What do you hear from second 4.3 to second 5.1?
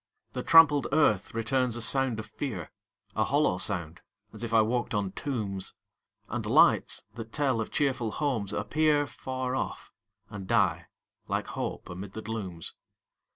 as if I walked